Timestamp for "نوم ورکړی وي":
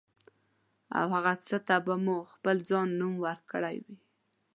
2.99-3.97